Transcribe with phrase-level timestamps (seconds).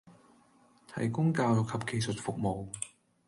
[0.95, 2.69] 提供教育及技術服務